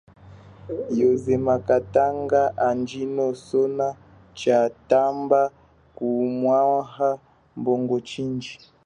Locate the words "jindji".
8.07-8.53